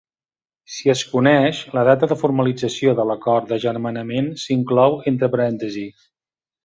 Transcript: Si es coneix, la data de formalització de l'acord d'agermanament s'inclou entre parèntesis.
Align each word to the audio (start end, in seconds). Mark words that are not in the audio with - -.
Si 0.75 0.91
es 0.93 1.01
coneix, 1.09 1.59
la 1.77 1.83
data 1.89 2.09
de 2.13 2.17
formalització 2.21 2.95
de 3.01 3.05
l'acord 3.09 3.51
d'agermanament 3.53 4.33
s'inclou 4.45 4.99
entre 5.13 5.31
parèntesis. 5.37 6.01